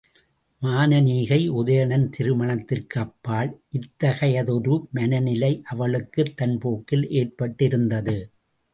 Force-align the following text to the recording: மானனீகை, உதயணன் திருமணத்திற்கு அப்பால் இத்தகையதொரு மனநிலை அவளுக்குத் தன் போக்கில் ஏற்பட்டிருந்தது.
மானனீகை, 0.61 1.47
உதயணன் 1.51 2.07
திருமணத்திற்கு 2.09 2.99
அப்பால் 2.99 3.51
இத்தகையதொரு 3.71 4.75
மனநிலை 4.91 5.53
அவளுக்குத் 5.67 6.37
தன் 6.37 6.57
போக்கில் 6.57 7.07
ஏற்பட்டிருந்தது. 7.13 8.17